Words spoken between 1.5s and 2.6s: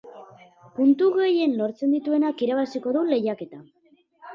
lortzen dituenak